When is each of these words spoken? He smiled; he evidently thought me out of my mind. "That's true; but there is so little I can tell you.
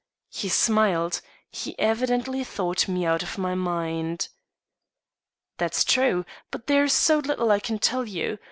He 0.31 0.49
smiled; 0.49 1.21
he 1.51 1.77
evidently 1.77 2.43
thought 2.43 2.87
me 2.87 3.05
out 3.05 3.21
of 3.21 3.37
my 3.37 3.53
mind. 3.53 4.29
"That's 5.57 5.83
true; 5.83 6.25
but 6.49 6.65
there 6.65 6.85
is 6.85 6.93
so 6.93 7.19
little 7.19 7.51
I 7.51 7.59
can 7.59 7.77
tell 7.77 8.05
you. 8.07 8.39